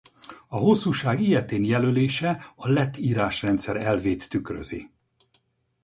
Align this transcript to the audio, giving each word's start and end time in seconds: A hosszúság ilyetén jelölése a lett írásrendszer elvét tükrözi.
A 0.47 0.57
hosszúság 0.57 1.21
ilyetén 1.21 1.63
jelölése 1.65 2.53
a 2.55 2.67
lett 2.69 2.97
írásrendszer 2.97 3.75
elvét 3.75 4.29
tükrözi. 4.29 4.89